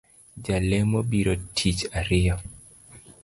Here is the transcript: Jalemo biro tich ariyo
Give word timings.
Jalemo 0.45 0.99
biro 1.11 1.33
tich 1.55 1.81
ariyo 1.99 2.35